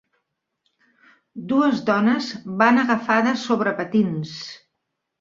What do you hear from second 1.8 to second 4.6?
dones van agafades sobre patins.